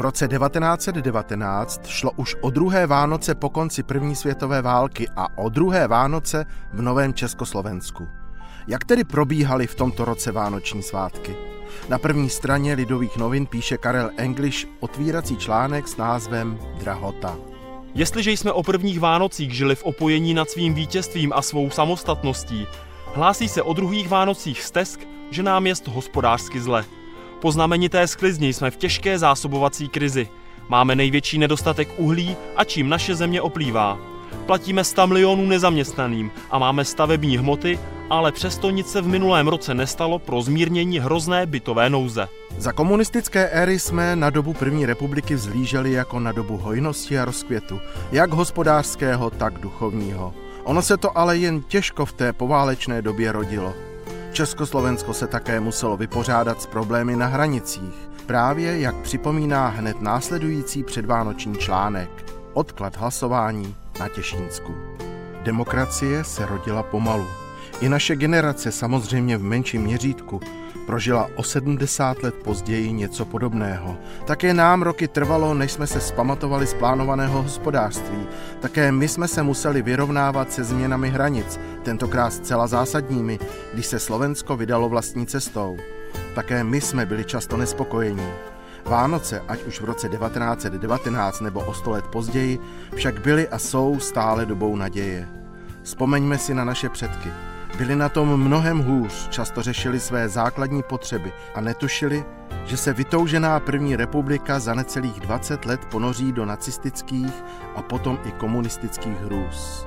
[0.00, 5.88] roce 1919 šlo už o druhé Vánoce po konci první světové války a o druhé
[5.88, 8.08] Vánoce v Novém Československu.
[8.66, 11.36] Jak tedy probíhaly v tomto roce vánoční svátky?
[11.88, 17.36] Na první straně Lidových novin píše Karel English otvírací článek s názvem Drahota.
[17.94, 22.66] Jestliže jsme o prvních Vánocích žili v opojení nad svým vítězstvím a svou samostatností,
[23.14, 25.00] hlásí se o druhých Vánocích stesk,
[25.30, 26.84] že nám jest hospodářsky zle.
[27.42, 30.28] Po znamenité sklizni jsme v těžké zásobovací krizi.
[30.68, 33.98] Máme největší nedostatek uhlí a čím naše země oplývá.
[34.46, 37.78] Platíme 100 milionů nezaměstnaným a máme stavební hmoty,
[38.10, 42.28] ale přesto nic se v minulém roce nestalo pro zmírnění hrozné bytové nouze.
[42.58, 47.80] Za komunistické éry jsme na dobu první republiky vzlíželi jako na dobu hojnosti a rozkvětu,
[48.12, 50.34] jak hospodářského, tak duchovního.
[50.64, 53.74] Ono se to ale jen těžko v té poválečné době rodilo.
[54.32, 61.56] Československo se také muselo vypořádat s problémy na hranicích, právě jak připomíná hned následující předvánoční
[61.56, 62.10] článek.
[62.52, 64.74] Odklad hlasování na Těšínsku.
[65.42, 67.41] Demokracie se rodila pomalu.
[67.80, 70.40] I naše generace, samozřejmě v menším měřítku,
[70.86, 73.96] prožila o 70 let později něco podobného.
[74.26, 78.26] Také nám roky trvalo, než jsme se spamatovali z plánovaného hospodářství.
[78.60, 83.38] Také my jsme se museli vyrovnávat se změnami hranic, tentokrát zcela zásadními,
[83.74, 85.76] když se Slovensko vydalo vlastní cestou.
[86.34, 88.28] Také my jsme byli často nespokojení.
[88.84, 92.58] Vánoce, ať už v roce 1919 nebo o sto let později,
[92.94, 95.41] však byly a jsou stále dobou naděje.
[95.82, 97.28] Vzpomeňme si na naše předky.
[97.78, 102.24] Byli na tom mnohem hůř, často řešili své základní potřeby a netušili,
[102.64, 107.44] že se vytoužená první republika za necelých 20 let ponoří do nacistických
[107.76, 109.86] a potom i komunistických hrůz.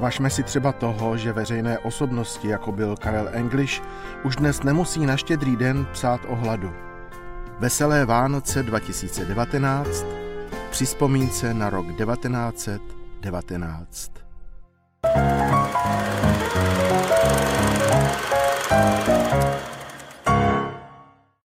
[0.00, 3.82] Važme si třeba toho, že veřejné osobnosti, jako byl Karel English,
[4.24, 6.72] už dnes nemusí na štědrý den psát o hladu.
[7.58, 10.04] Veselé Vánoce 2019
[10.70, 10.86] při
[11.52, 14.23] na rok 1919.
[15.84, 16.93] Thank you.